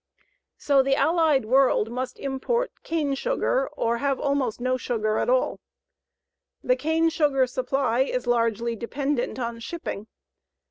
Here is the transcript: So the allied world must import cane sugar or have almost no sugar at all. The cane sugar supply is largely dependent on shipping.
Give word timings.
So 0.57 0.81
the 0.81 0.95
allied 0.95 1.45
world 1.45 1.91
must 1.91 2.17
import 2.17 2.71
cane 2.81 3.13
sugar 3.13 3.67
or 3.67 3.97
have 3.99 4.19
almost 4.19 4.59
no 4.59 4.75
sugar 4.75 5.19
at 5.19 5.29
all. 5.29 5.59
The 6.63 6.75
cane 6.75 7.09
sugar 7.09 7.45
supply 7.45 7.99
is 7.99 8.25
largely 8.25 8.75
dependent 8.75 9.37
on 9.37 9.59
shipping. 9.59 10.07